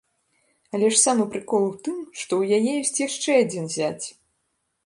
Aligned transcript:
Але 0.77 0.87
ж 0.93 0.97
самы 1.01 1.25
прыкол 1.35 1.67
у 1.67 1.75
тым, 1.87 1.99
што 2.21 2.31
ў 2.39 2.57
яе 2.57 2.81
ёсць 2.87 3.01
яшчэ 3.07 3.31
адзін 3.43 3.65
зяць! 3.77 4.05